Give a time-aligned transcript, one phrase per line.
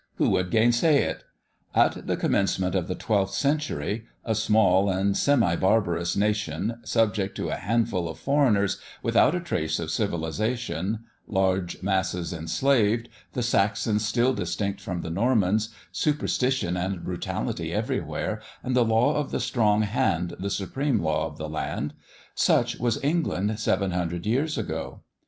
[0.15, 1.23] Who would gainsay it?
[1.75, 7.49] At the commencement of the twelfth century, a small and semi barbarous nation, subject to
[7.51, 14.33] a handful of foreigners, without a trace of civilisation large masses enslaved the Saxons still
[14.33, 20.33] distinct from the Normans superstition and brutality everywhere, and the law of the strong hand
[20.39, 21.93] the supreme law of the land
[22.33, 25.01] such was England seven hundred years ago.